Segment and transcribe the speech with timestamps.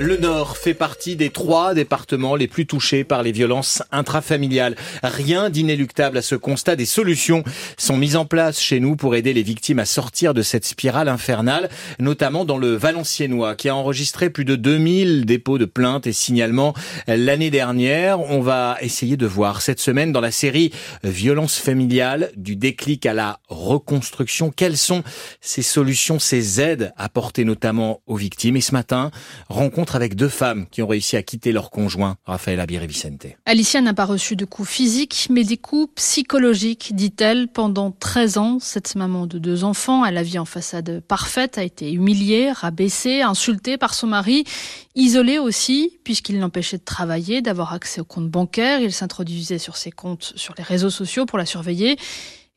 [0.00, 4.76] Le Nord fait partie des trois départements les plus touchés par les violences intrafamiliales.
[5.02, 6.76] Rien d'inéluctable à ce constat.
[6.76, 7.42] Des solutions
[7.76, 11.08] sont mises en place chez nous pour aider les victimes à sortir de cette spirale
[11.08, 16.12] infernale, notamment dans le Valenciennois, qui a enregistré plus de 2000 dépôts de plaintes et
[16.12, 16.74] signalements
[17.08, 18.20] l'année dernière.
[18.20, 20.72] On va essayer de voir cette semaine dans la série
[21.02, 25.02] Violence familiale, du déclic à la reconstruction, quelles sont
[25.40, 28.56] ces solutions, ces aides apportées notamment aux victimes.
[28.56, 29.10] Et ce matin,
[29.48, 33.26] rencontre avec deux femmes qui ont réussi à quitter leur conjoint, Raphaël Abir et Vicente.
[33.46, 37.48] Alicia n'a pas reçu de coups physiques, mais des coups psychologiques, dit-elle.
[37.48, 41.62] Pendant 13 ans, cette maman de deux enfants, à la vie en façade parfaite, a
[41.62, 44.44] été humiliée, rabaissée, insultée par son mari,
[44.94, 48.80] isolée aussi, puisqu'il l'empêchait de travailler, d'avoir accès aux comptes bancaires.
[48.80, 51.96] Il s'introduisait sur ses comptes sur les réseaux sociaux pour la surveiller.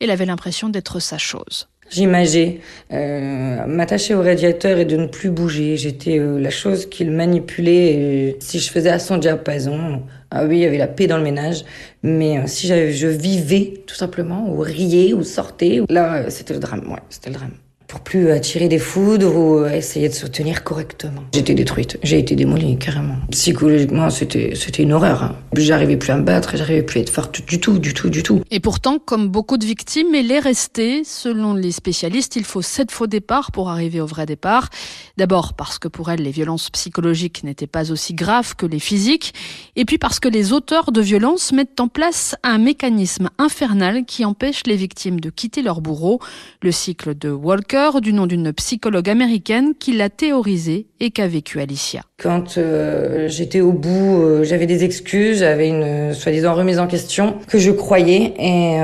[0.00, 1.68] Elle avait l'impression d'être sa chose.
[1.90, 2.60] J'imageais
[2.92, 5.76] euh, m'attacher au radiateur et de ne plus bouger.
[5.76, 7.92] J'étais euh, la chose qu'il manipulait.
[7.92, 11.18] Et si je faisais à son diapason, ah oui, il y avait la paix dans
[11.18, 11.64] le ménage.
[12.04, 16.60] Mais euh, si je vivais tout simplement, ou riais, ou sortais, là, euh, c'était le
[16.60, 16.88] drame.
[16.90, 17.52] Ouais, c'était le drame
[17.90, 21.22] pour plus attirer des foudres ou essayer de se tenir correctement.
[21.34, 23.16] J'étais détruite, j'ai été démolie carrément.
[23.32, 25.24] Psychologiquement, c'était c'était une horreur.
[25.24, 25.36] Hein.
[25.56, 28.22] J'arrivais plus à me battre, j'arrivais plus à être forte du tout, du tout, du
[28.22, 28.42] tout.
[28.52, 31.02] Et pourtant, comme beaucoup de victimes, elle est restée.
[31.02, 34.68] Selon les spécialistes, il faut sept faux départs pour arriver au vrai départ.
[35.16, 39.34] D'abord parce que pour elle, les violences psychologiques n'étaient pas aussi graves que les physiques,
[39.74, 44.24] et puis parce que les auteurs de violences mettent en place un mécanisme infernal qui
[44.24, 46.20] empêche les victimes de quitter leur bourreau.
[46.62, 51.60] Le cycle de Walker du nom d'une psychologue américaine qui l'a théorisé et qu'a vécu
[51.60, 52.02] Alicia.
[52.18, 56.86] Quand euh, j'étais au bout, euh, j'avais des excuses, j'avais une euh, soi-disant remise en
[56.86, 58.34] question que je croyais.
[58.38, 58.78] Et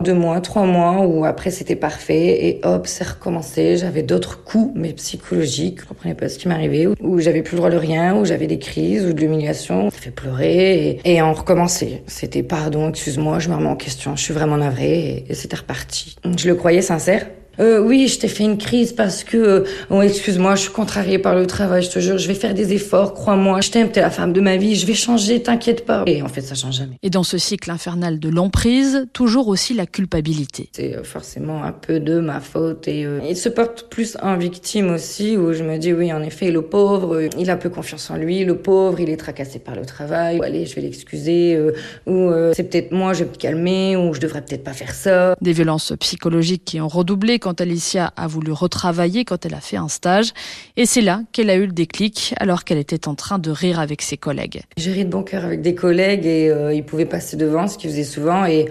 [0.00, 3.76] deux mois, trois mois, où après c'était parfait, et hop, c'est recommencé.
[3.76, 5.82] J'avais d'autres coups, mais psychologiques.
[5.82, 8.46] Je comprenais pas ce qui m'arrivait, où j'avais plus le droit de rien, où j'avais
[8.46, 9.90] des crises ou de l'humiliation.
[9.90, 12.02] Ça fait pleurer, et, et on recommençait.
[12.06, 15.56] C'était pardon, excuse-moi, je me remets en question, je suis vraiment navrée, et, et c'était
[15.56, 16.16] reparti.
[16.24, 17.26] Je le croyais sincère,
[17.60, 21.18] euh, oui, je t'ai fait une crise parce que, euh, oh, excuse-moi, je suis contrariée
[21.18, 24.00] par le travail, je te jure, je vais faire des efforts, crois-moi, je t'aime, t'es
[24.00, 26.04] la femme de ma vie, je vais changer, t'inquiète pas.
[26.06, 26.96] Et en fait, ça change jamais.
[27.02, 30.70] Et dans ce cycle infernal de l'emprise, toujours aussi la culpabilité.
[30.72, 34.36] C'est euh, forcément un peu de ma faute et euh, il se porte plus en
[34.36, 38.10] victime aussi, où je me dis, oui, en effet, le pauvre, il a peu confiance
[38.10, 41.58] en lui, le pauvre, il est tracassé par le travail, ou, allez, je vais l'excuser,
[42.06, 45.34] ou c'est peut-être moi, je vais me calmer, ou je devrais peut-être pas faire ça.
[45.40, 49.76] Des violences psychologiques qui ont redoublé quand Alicia a voulu retravailler quand elle a fait
[49.76, 50.32] un stage.
[50.76, 53.80] Et c'est là qu'elle a eu le déclic alors qu'elle était en train de rire
[53.80, 54.62] avec ses collègues.
[54.76, 57.76] J'ai ri de bon cœur avec des collègues et euh, ils pouvaient passer devant, ce
[57.76, 58.46] qu'ils faisaient souvent.
[58.46, 58.68] Et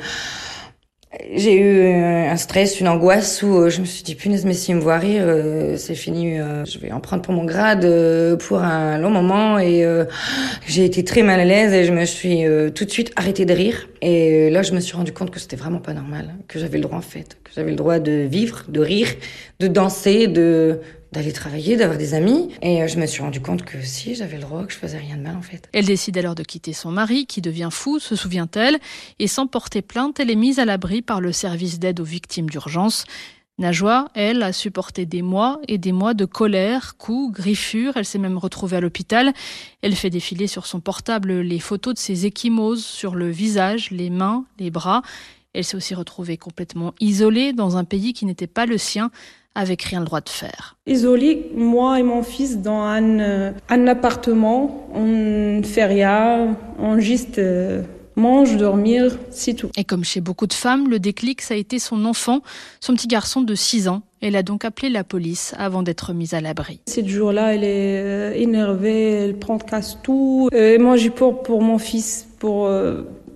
[1.34, 4.76] j'ai eu un stress, une angoisse où euh, je me suis dit punaise mais s'il
[4.76, 6.38] me voit rire, euh, c'est fini.
[6.38, 7.88] je vais en prendre pour mon grade
[8.38, 9.86] pour un long moment et
[10.68, 13.54] j'ai été très mal à l'aise et je me suis tout de suite arrêtée de
[13.54, 13.90] rire.
[14.02, 16.84] Et là je me suis rendu compte que c'était vraiment pas normal, que j'avais le
[16.84, 19.10] droit en fait, que j'avais le droit de vivre, de rire,
[19.60, 20.80] de danser, de
[21.12, 22.50] d'aller travailler, d'avoir des amis.
[22.62, 24.98] Et euh, je me suis rendu compte que si, j'avais le droit, que je faisais
[24.98, 25.70] rien de mal en fait.
[25.74, 28.78] Elle décide alors de quitter son mari, qui devient fou, se souvient-elle,
[29.20, 32.50] et sans porter plainte, elle est mise à l'abri par le service d'aide aux victimes
[32.50, 33.06] d'urgence.
[33.58, 37.94] Najwa, elle, a supporté des mois et des mois de colère, coups, griffures.
[37.96, 39.34] Elle s'est même retrouvée à l'hôpital.
[39.82, 44.10] Elle fait défiler sur son portable les photos de ses échymoses sur le visage, les
[44.10, 45.04] mains, les bras.
[45.54, 49.12] Elle s'est aussi retrouvée complètement isolée dans un pays qui n'était pas le sien,
[49.54, 50.78] avec rien le droit de faire.
[50.88, 55.06] Isolée, moi et mon fils, dans un, euh, un appartement, on
[55.58, 57.84] ne fait rien, on juste euh,
[58.16, 59.70] mange, dormir, c'est tout.
[59.76, 62.42] Et comme chez beaucoup de femmes, le déclic, ça a été son enfant,
[62.80, 64.04] son petit garçon de 6 ans.
[64.22, 66.80] Elle a donc appelé la police avant d'être mise à l'abri.
[66.88, 70.48] Ce jour-là, elle est euh, énervée, elle prend casse tout.
[70.54, 72.70] Et moi, j'ai peur pour mon fils, pour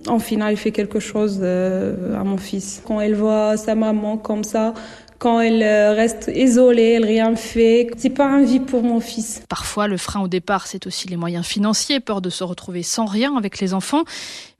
[0.08, 2.82] en final, il fait quelque chose à mon fils.
[2.86, 4.74] Quand elle voit sa maman comme ça,
[5.18, 7.88] quand elle euh, reste isolée, elle rien fait.
[7.96, 9.42] C'est pas un vie pour mon fils.
[9.48, 13.06] Parfois, le frein au départ, c'est aussi les moyens financiers, peur de se retrouver sans
[13.06, 14.04] rien avec les enfants.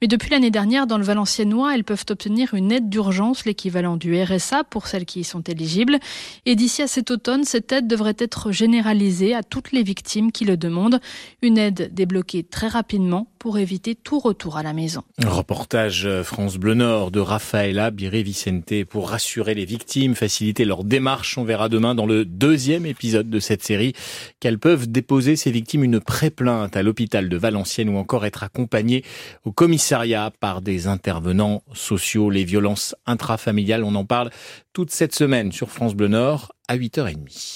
[0.01, 4.21] Mais depuis l'année dernière, dans le Valenciennois, elles peuvent obtenir une aide d'urgence, l'équivalent du
[4.21, 5.97] RSA pour celles qui y sont éligibles.
[6.45, 10.45] Et d'ici à cet automne, cette aide devrait être généralisée à toutes les victimes qui
[10.45, 10.99] le demandent.
[11.41, 15.03] Une aide débloquée très rapidement pour éviter tout retour à la maison.
[15.25, 20.15] reportage euh, France Bleu Nord de Rafaela Biré Vicente pour rassurer les victimes,
[20.47, 21.37] faciliter leur démarche.
[21.37, 23.93] On verra demain dans le deuxième épisode de cette série
[24.39, 29.03] qu'elles peuvent déposer ces victimes une pré-plainte à l'hôpital de Valenciennes ou encore être accompagnées
[29.43, 33.83] au commissariat par des intervenants sociaux, les violences intrafamiliales.
[33.83, 34.29] On en parle
[34.71, 37.55] toute cette semaine sur France Bleu Nord à 8h30.